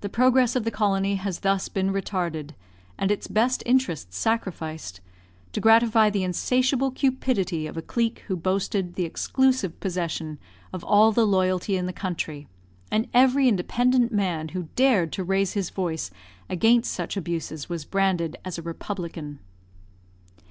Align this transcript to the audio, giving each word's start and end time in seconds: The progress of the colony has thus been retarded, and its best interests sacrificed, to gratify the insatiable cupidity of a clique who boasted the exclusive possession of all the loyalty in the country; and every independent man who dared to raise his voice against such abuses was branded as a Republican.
The 0.00 0.08
progress 0.08 0.56
of 0.56 0.64
the 0.64 0.70
colony 0.70 1.16
has 1.16 1.40
thus 1.40 1.68
been 1.68 1.92
retarded, 1.92 2.52
and 2.96 3.10
its 3.10 3.26
best 3.28 3.62
interests 3.66 4.16
sacrificed, 4.16 5.02
to 5.52 5.60
gratify 5.60 6.08
the 6.08 6.22
insatiable 6.24 6.90
cupidity 6.90 7.66
of 7.66 7.76
a 7.76 7.82
clique 7.82 8.24
who 8.28 8.34
boasted 8.34 8.94
the 8.94 9.04
exclusive 9.04 9.78
possession 9.78 10.38
of 10.72 10.82
all 10.84 11.12
the 11.12 11.26
loyalty 11.26 11.76
in 11.76 11.84
the 11.84 11.92
country; 11.92 12.48
and 12.90 13.08
every 13.12 13.46
independent 13.46 14.10
man 14.10 14.48
who 14.56 14.70
dared 14.74 15.12
to 15.12 15.22
raise 15.22 15.52
his 15.52 15.68
voice 15.68 16.10
against 16.48 16.90
such 16.90 17.18
abuses 17.18 17.68
was 17.68 17.84
branded 17.84 18.38
as 18.46 18.56
a 18.56 18.62
Republican. 18.62 19.38